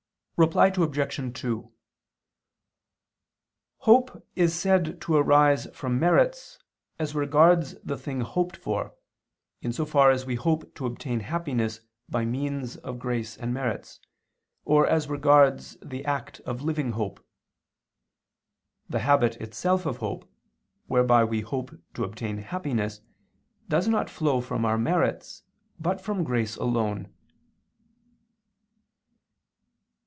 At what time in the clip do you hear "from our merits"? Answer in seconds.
24.41-25.43